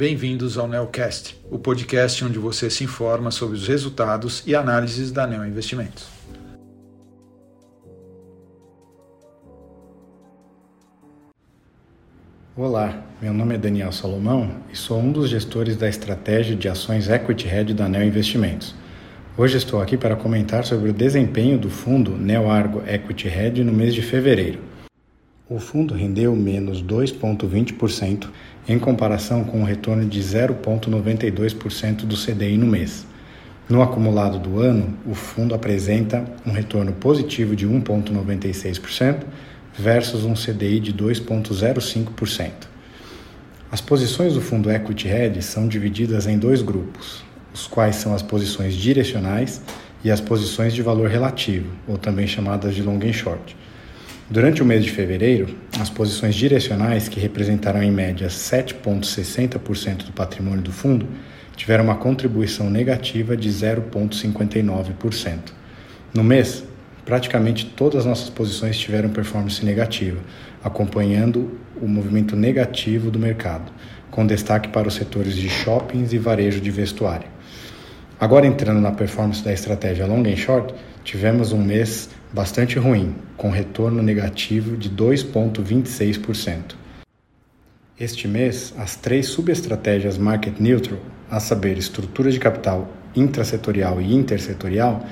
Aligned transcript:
bem-vindos 0.00 0.56
ao 0.56 0.66
Neocast, 0.66 1.38
o 1.50 1.58
podcast 1.58 2.24
onde 2.24 2.38
você 2.38 2.70
se 2.70 2.82
informa 2.82 3.30
sobre 3.30 3.54
os 3.54 3.68
resultados 3.68 4.42
e 4.46 4.54
análises 4.54 5.12
da 5.12 5.26
Neo 5.26 5.44
Investimentos. 5.44 6.08
Olá, 12.56 13.04
meu 13.20 13.34
nome 13.34 13.56
é 13.56 13.58
Daniel 13.58 13.92
Salomão 13.92 14.62
e 14.72 14.74
sou 14.74 14.98
um 14.98 15.12
dos 15.12 15.28
gestores 15.28 15.76
da 15.76 15.86
estratégia 15.86 16.56
de 16.56 16.66
ações 16.66 17.10
Equity 17.10 17.46
Hedge 17.46 17.74
da 17.74 17.86
Neo 17.86 18.02
Investimentos. 18.02 18.74
Hoje 19.36 19.58
estou 19.58 19.82
aqui 19.82 19.98
para 19.98 20.16
comentar 20.16 20.64
sobre 20.64 20.88
o 20.88 20.94
desempenho 20.94 21.58
do 21.58 21.68
fundo 21.68 22.16
Neo 22.16 22.50
Argo 22.50 22.82
Equity 22.88 23.28
Hedge 23.28 23.62
no 23.62 23.72
mês 23.72 23.94
de 23.94 24.00
fevereiro. 24.00 24.69
O 25.52 25.58
fundo 25.58 25.94
rendeu 25.94 26.36
menos 26.36 26.80
2,20% 26.80 28.28
em 28.68 28.78
comparação 28.78 29.42
com 29.42 29.62
o 29.62 29.64
retorno 29.64 30.06
de 30.06 30.20
0,92% 30.20 32.04
do 32.06 32.14
CDI 32.14 32.56
no 32.56 32.68
mês. 32.68 33.04
No 33.68 33.82
acumulado 33.82 34.38
do 34.38 34.60
ano, 34.60 34.96
o 35.04 35.12
fundo 35.12 35.52
apresenta 35.52 36.24
um 36.46 36.52
retorno 36.52 36.92
positivo 36.92 37.56
de 37.56 37.66
1,96% 37.66 39.24
versus 39.76 40.24
um 40.24 40.34
CDI 40.34 40.78
de 40.78 40.94
2,05%. 40.94 42.50
As 43.72 43.80
posições 43.80 44.34
do 44.34 44.40
fundo 44.40 44.70
Equity 44.70 45.08
Hedge 45.08 45.42
são 45.42 45.66
divididas 45.66 46.28
em 46.28 46.38
dois 46.38 46.62
grupos, 46.62 47.24
os 47.52 47.66
quais 47.66 47.96
são 47.96 48.14
as 48.14 48.22
posições 48.22 48.74
direcionais 48.74 49.60
e 50.04 50.12
as 50.12 50.20
posições 50.20 50.72
de 50.72 50.80
valor 50.80 51.08
relativo, 51.08 51.72
ou 51.88 51.98
também 51.98 52.28
chamadas 52.28 52.72
de 52.72 52.84
long 52.84 53.00
and 53.04 53.12
short. 53.12 53.56
Durante 54.30 54.62
o 54.62 54.64
mês 54.64 54.84
de 54.84 54.92
fevereiro, 54.92 55.56
as 55.80 55.90
posições 55.90 56.36
direcionais, 56.36 57.08
que 57.08 57.18
representaram 57.18 57.82
em 57.82 57.90
média 57.90 58.28
7,60% 58.28 60.04
do 60.04 60.12
patrimônio 60.12 60.62
do 60.62 60.70
fundo, 60.70 61.08
tiveram 61.56 61.82
uma 61.82 61.96
contribuição 61.96 62.70
negativa 62.70 63.36
de 63.36 63.48
0,59%. 63.48 65.36
No 66.14 66.22
mês, 66.22 66.62
praticamente 67.04 67.66
todas 67.66 68.02
as 68.02 68.06
nossas 68.06 68.30
posições 68.30 68.78
tiveram 68.78 69.08
performance 69.08 69.64
negativa, 69.64 70.20
acompanhando 70.62 71.58
o 71.82 71.88
movimento 71.88 72.36
negativo 72.36 73.10
do 73.10 73.18
mercado, 73.18 73.72
com 74.12 74.24
destaque 74.24 74.68
para 74.68 74.86
os 74.86 74.94
setores 74.94 75.34
de 75.34 75.48
shoppings 75.48 76.12
e 76.12 76.18
varejo 76.18 76.60
de 76.60 76.70
vestuário. 76.70 77.26
Agora 78.20 78.46
entrando 78.46 78.82
na 78.82 78.92
performance 78.92 79.42
da 79.42 79.50
estratégia 79.50 80.06
long 80.06 80.20
and 80.28 80.36
short, 80.36 80.74
tivemos 81.02 81.52
um 81.52 81.64
mês 81.64 82.10
bastante 82.30 82.78
ruim, 82.78 83.14
com 83.34 83.48
retorno 83.48 84.02
negativo 84.02 84.76
de 84.76 84.90
2,26%. 84.90 86.74
Este 87.98 88.28
mês, 88.28 88.74
as 88.76 88.94
três 88.94 89.28
subestratégias 89.28 90.18
market 90.18 90.60
neutral, 90.60 91.00
a 91.30 91.40
saber, 91.40 91.78
estrutura 91.78 92.30
de 92.30 92.38
capital 92.38 92.90
intrasetorial 93.16 94.02
e 94.02 94.14
intersetorial, 94.14 95.02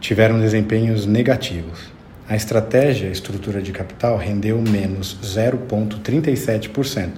tiveram 0.00 0.40
desempenhos 0.40 1.06
negativos. 1.06 1.92
A 2.28 2.34
estratégia 2.34 3.06
estrutura 3.12 3.62
de 3.62 3.70
capital 3.70 4.16
rendeu 4.16 4.60
menos 4.60 5.16
0,37%, 5.22 7.10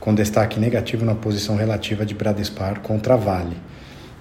com 0.00 0.12
destaque 0.12 0.58
negativo 0.58 1.04
na 1.04 1.14
posição 1.14 1.54
relativa 1.54 2.04
de 2.04 2.12
Bradespar 2.12 2.80
contra 2.80 3.16
Vale 3.16 3.56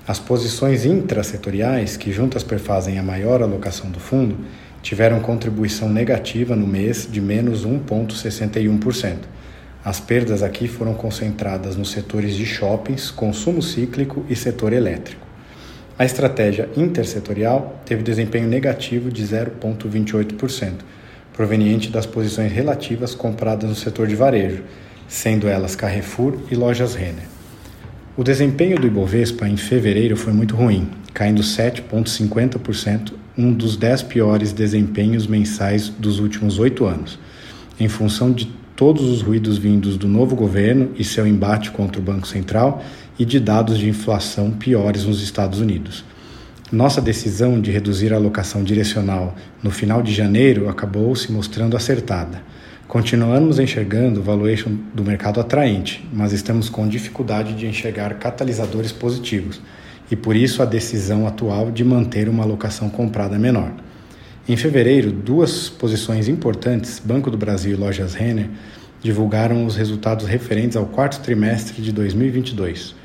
as 0.05 0.19
posições 0.19 0.85
intrasetoriais, 0.85 1.95
que 1.95 2.11
juntas 2.11 2.43
perfazem 2.43 2.99
a 2.99 3.03
maior 3.03 3.41
alocação 3.41 3.89
do 3.89 3.99
fundo, 3.99 4.37
tiveram 4.81 5.21
contribuição 5.21 5.87
negativa 5.87 6.57
no 6.57 6.67
mês 6.67 7.07
de 7.09 7.21
menos 7.21 7.65
1,61%. 7.65 9.19
As 9.83 10.01
perdas 10.01 10.43
aqui 10.43 10.67
foram 10.67 10.93
concentradas 10.93 11.77
nos 11.77 11.91
setores 11.91 12.35
de 12.35 12.45
shoppings, 12.45 13.11
consumo 13.11 13.61
cíclico 13.61 14.25
e 14.29 14.35
setor 14.35 14.73
elétrico. 14.73 15.25
A 15.97 16.03
estratégia 16.03 16.69
intersetorial 16.75 17.81
teve 17.85 18.03
desempenho 18.03 18.47
negativo 18.47 19.09
de 19.09 19.23
0,28%, 19.23 20.79
proveniente 21.31 21.89
das 21.89 22.05
posições 22.05 22.51
relativas 22.51 23.15
compradas 23.15 23.69
no 23.69 23.75
setor 23.75 24.07
de 24.07 24.15
varejo, 24.15 24.63
sendo 25.07 25.47
elas 25.47 25.75
Carrefour 25.75 26.39
e 26.51 26.55
Lojas 26.55 26.93
Renner. 26.93 27.42
O 28.15 28.23
desempenho 28.23 28.79
do 28.79 28.85
Ibovespa 28.85 29.49
em 29.49 29.57
fevereiro 29.57 30.15
foi 30.15 30.31
muito 30.31 30.55
ruim, 30.55 30.87
caindo 31.15 31.41
7,50%, 31.41 33.11
um 33.35 33.51
dos 33.51 33.75
10 33.75 34.03
piores 34.03 34.53
desempenhos 34.53 35.25
mensais 35.25 35.89
dos 35.89 36.19
últimos 36.19 36.59
oito 36.59 36.85
anos, 36.85 37.17
em 37.79 37.89
função 37.89 38.31
de 38.31 38.45
todos 38.75 39.09
os 39.09 39.23
ruídos 39.23 39.57
vindos 39.57 39.97
do 39.97 40.07
novo 40.07 40.35
governo 40.35 40.91
e 40.95 41.03
seu 41.03 41.25
embate 41.25 41.71
contra 41.71 41.99
o 41.99 42.03
Banco 42.03 42.27
Central 42.27 42.83
e 43.17 43.25
de 43.25 43.39
dados 43.39 43.79
de 43.79 43.89
inflação 43.89 44.51
piores 44.51 45.05
nos 45.05 45.23
Estados 45.23 45.59
Unidos. 45.59 46.05
Nossa 46.71 47.01
decisão 47.01 47.59
de 47.59 47.71
reduzir 47.71 48.13
a 48.13 48.17
alocação 48.17 48.63
direcional 48.63 49.35
no 49.63 49.71
final 49.71 50.03
de 50.03 50.13
janeiro 50.13 50.69
acabou 50.69 51.15
se 51.15 51.31
mostrando 51.31 51.75
acertada. 51.75 52.43
Continuamos 52.87 53.59
enxergando 53.59 54.19
o 54.19 54.23
valuation 54.23 54.77
do 54.93 55.03
mercado 55.03 55.39
atraente, 55.39 56.07
mas 56.11 56.33
estamos 56.33 56.69
com 56.69 56.87
dificuldade 56.87 57.53
de 57.53 57.65
enxergar 57.65 58.13
catalisadores 58.15 58.91
positivos 58.91 59.61
e 60.11 60.15
por 60.15 60.35
isso 60.35 60.61
a 60.61 60.65
decisão 60.65 61.25
atual 61.25 61.71
de 61.71 61.83
manter 61.83 62.27
uma 62.27 62.43
alocação 62.43 62.89
comprada 62.89 63.39
menor. 63.39 63.71
Em 64.47 64.57
fevereiro, 64.57 65.11
duas 65.11 65.69
posições 65.69 66.27
importantes, 66.27 66.99
Banco 66.99 67.31
do 67.31 67.37
Brasil 67.37 67.71
e 67.71 67.75
Lojas 67.75 68.13
Renner, 68.13 68.49
divulgaram 69.01 69.65
os 69.65 69.75
resultados 69.75 70.27
referentes 70.27 70.75
ao 70.75 70.85
quarto 70.85 71.21
trimestre 71.21 71.81
de 71.81 71.91
2022. 71.91 72.95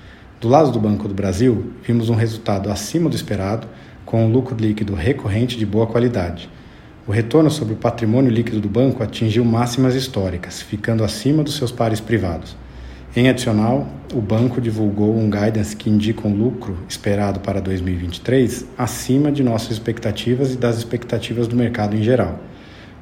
Do 0.41 0.49
lado 0.49 0.72
do 0.72 0.81
Banco 0.81 1.06
do 1.06 1.15
Brasil, 1.15 1.72
vimos 1.87 2.10
um 2.10 2.15
resultado 2.15 2.69
acima 2.71 3.09
do 3.09 3.16
esperado, 3.16 3.66
com 4.05 4.27
um 4.27 4.33
lucro 4.33 4.56
líquido 4.56 4.95
recorrente 4.95 5.56
de 5.56 5.65
boa 5.65 5.87
qualidade. 5.87 6.50
O 7.08 7.10
retorno 7.10 7.50
sobre 7.50 7.72
o 7.72 7.76
patrimônio 7.78 8.30
líquido 8.30 8.60
do 8.60 8.69
banco 8.69 9.02
atingiu 9.02 9.42
máximas 9.42 9.94
históricas, 9.94 10.60
ficando 10.60 11.02
acima 11.02 11.42
dos 11.42 11.56
seus 11.56 11.72
pares 11.72 12.00
privados. 12.00 12.54
Em 13.16 13.30
adicional, 13.30 13.88
o 14.12 14.20
banco 14.20 14.60
divulgou 14.60 15.16
um 15.16 15.30
guidance 15.30 15.74
que 15.74 15.88
indica 15.88 16.28
um 16.28 16.34
lucro 16.36 16.76
esperado 16.86 17.41
para 17.41 17.62
2023 17.62 18.66
acima 18.76 19.32
de 19.32 19.42
nossas 19.42 19.70
expectativas 19.70 20.52
e 20.52 20.58
das 20.58 20.76
expectativas 20.76 21.48
do 21.48 21.56
mercado 21.56 21.97
em 21.97 22.02
geral. 22.02 22.41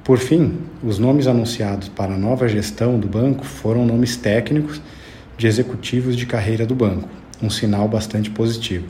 Por 0.04 0.18
fim, 0.18 0.56
os 0.84 1.00
nomes 1.00 1.26
anunciados 1.26 1.88
para 1.88 2.14
a 2.14 2.16
nova 2.16 2.46
gestão 2.46 3.00
do 3.00 3.08
banco 3.08 3.44
foram 3.44 3.84
nomes 3.84 4.16
técnicos 4.16 4.80
de 5.36 5.48
executivos 5.48 6.16
de 6.16 6.26
carreira 6.26 6.64
do 6.64 6.76
banco, 6.76 7.08
um 7.42 7.50
sinal 7.50 7.88
bastante 7.88 8.30
positivo. 8.30 8.86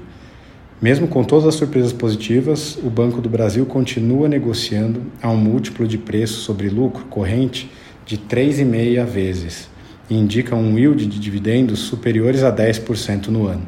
Mesmo 0.81 1.09
com 1.09 1.25
todas 1.25 1.47
as 1.47 1.54
surpresas 1.54 1.92
positivas, 1.92 2.76
o 2.76 2.91
Banco 2.91 3.22
do 3.22 3.31
Brasil 3.31 3.64
continua 3.64 4.28
negociando 4.28 5.00
a 5.22 5.31
um 5.31 5.37
múltiplo 5.37 5.88
de 5.88 5.97
preço 5.97 6.41
sobre 6.41 6.69
lucro 6.69 7.06
corrente 7.06 7.70
de 8.04 8.19
3,5 8.19 9.06
vezes 9.06 9.70
e 10.10 10.14
indica 10.14 10.54
um 10.54 10.78
yield 10.78 11.06
de 11.06 11.19
dividendos 11.19 11.81
superiores 11.81 12.42
a 12.42 12.54
10% 12.54 13.28
no 13.28 13.47
ano. 13.47 13.66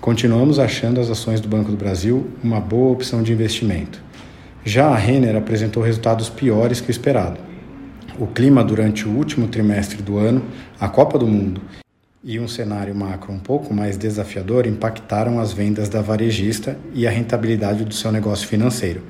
Continuamos 0.00 0.58
achando 0.58 0.98
as 0.98 1.10
ações 1.10 1.42
do 1.42 1.48
Banco 1.48 1.70
do 1.70 1.76
Brasil 1.76 2.26
uma 2.42 2.58
boa 2.58 2.90
opção 2.90 3.22
de 3.22 3.34
investimento. 3.34 4.02
Já 4.64 4.88
a 4.88 4.96
Renner 4.96 5.36
apresentou 5.36 5.82
resultados 5.82 6.30
piores 6.30 6.80
que 6.80 6.88
o 6.88 6.90
esperado. 6.90 7.38
O 8.18 8.26
clima 8.26 8.64
durante 8.64 9.06
o 9.06 9.10
último 9.10 9.46
trimestre 9.46 10.02
do 10.02 10.16
ano, 10.16 10.42
a 10.80 10.88
Copa 10.88 11.18
do 11.18 11.26
Mundo 11.26 11.60
e 12.22 12.38
um 12.38 12.46
cenário 12.46 12.94
macro 12.94 13.32
um 13.32 13.38
pouco 13.38 13.72
mais 13.72 13.96
desafiador 13.96 14.66
impactaram 14.66 15.40
as 15.40 15.54
vendas 15.54 15.88
da 15.88 16.02
varejista 16.02 16.76
e 16.92 17.06
a 17.06 17.10
rentabilidade 17.10 17.82
do 17.82 17.94
seu 17.94 18.12
negócio 18.12 18.46
financeiro. 18.46 19.02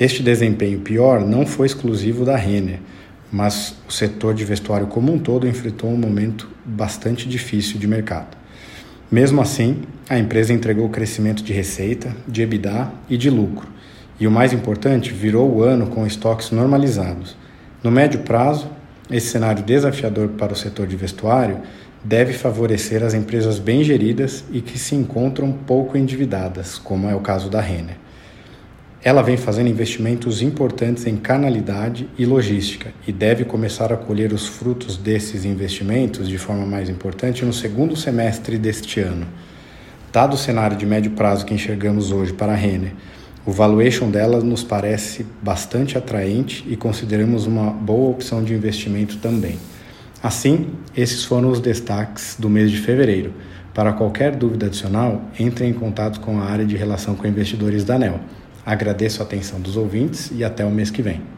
Este 0.00 0.22
desempenho 0.22 0.80
pior 0.80 1.20
não 1.20 1.44
foi 1.44 1.66
exclusivo 1.66 2.24
da 2.24 2.34
Renner, 2.34 2.80
mas 3.30 3.76
o 3.86 3.92
setor 3.92 4.32
de 4.32 4.46
vestuário 4.46 4.86
como 4.86 5.12
um 5.12 5.18
todo 5.18 5.46
enfrentou 5.46 5.90
um 5.90 5.96
momento 5.96 6.48
bastante 6.64 7.28
difícil 7.28 7.78
de 7.78 7.86
mercado. 7.86 8.34
Mesmo 9.10 9.42
assim, 9.42 9.82
a 10.08 10.18
empresa 10.18 10.54
entregou 10.54 10.88
crescimento 10.88 11.42
de 11.42 11.52
receita, 11.52 12.16
de 12.26 12.40
EBITDA 12.40 12.90
e 13.10 13.18
de 13.18 13.28
lucro, 13.28 13.68
e 14.18 14.26
o 14.26 14.30
mais 14.30 14.54
importante, 14.54 15.12
virou 15.12 15.50
o 15.50 15.62
ano 15.62 15.88
com 15.88 16.06
estoques 16.06 16.50
normalizados. 16.50 17.36
No 17.82 17.90
médio 17.90 18.20
prazo, 18.20 18.70
esse 19.10 19.28
cenário 19.28 19.62
desafiador 19.62 20.28
para 20.30 20.52
o 20.52 20.56
setor 20.56 20.86
de 20.86 20.96
vestuário 20.96 21.60
deve 22.04 22.32
favorecer 22.32 23.02
as 23.02 23.14
empresas 23.14 23.58
bem 23.58 23.84
geridas 23.84 24.44
e 24.52 24.60
que 24.60 24.78
se 24.78 24.94
encontram 24.94 25.52
pouco 25.52 25.96
endividadas, 25.96 26.78
como 26.78 27.08
é 27.08 27.14
o 27.14 27.20
caso 27.20 27.48
da 27.48 27.60
Renner. 27.60 27.96
Ela 29.04 29.22
vem 29.22 29.36
fazendo 29.36 29.68
investimentos 29.68 30.42
importantes 30.42 31.06
em 31.06 31.16
canalidade 31.16 32.08
e 32.16 32.24
logística 32.24 32.92
e 33.06 33.12
deve 33.12 33.44
começar 33.44 33.92
a 33.92 33.96
colher 33.96 34.32
os 34.32 34.46
frutos 34.46 34.96
desses 34.96 35.44
investimentos 35.44 36.28
de 36.28 36.38
forma 36.38 36.64
mais 36.64 36.88
importante 36.88 37.44
no 37.44 37.52
segundo 37.52 37.96
semestre 37.96 38.56
deste 38.56 39.00
ano. 39.00 39.26
Dado 40.12 40.34
o 40.34 40.38
cenário 40.38 40.76
de 40.76 40.86
médio 40.86 41.12
prazo 41.12 41.44
que 41.44 41.54
enxergamos 41.54 42.12
hoje 42.12 42.32
para 42.32 42.52
a 42.52 42.56
Renner, 42.56 42.92
o 43.44 43.50
valuation 43.50 44.08
dela 44.08 44.40
nos 44.40 44.62
parece 44.62 45.26
bastante 45.42 45.98
atraente 45.98 46.64
e 46.68 46.76
consideramos 46.76 47.46
uma 47.46 47.70
boa 47.70 48.10
opção 48.10 48.42
de 48.42 48.54
investimento 48.54 49.16
também. 49.18 49.58
Assim, 50.22 50.70
esses 50.96 51.24
foram 51.24 51.50
os 51.50 51.58
destaques 51.58 52.36
do 52.38 52.48
mês 52.48 52.70
de 52.70 52.78
fevereiro. 52.78 53.34
Para 53.74 53.92
qualquer 53.92 54.36
dúvida 54.36 54.66
adicional, 54.66 55.22
entre 55.40 55.66
em 55.66 55.72
contato 55.72 56.20
com 56.20 56.40
a 56.40 56.44
área 56.44 56.64
de 56.64 56.76
relação 56.76 57.16
com 57.16 57.26
investidores 57.26 57.82
da 57.84 57.96
ANEL. 57.96 58.20
Agradeço 58.64 59.20
a 59.20 59.24
atenção 59.24 59.60
dos 59.60 59.76
ouvintes 59.76 60.30
e 60.32 60.44
até 60.44 60.64
o 60.64 60.70
mês 60.70 60.90
que 60.90 61.02
vem. 61.02 61.32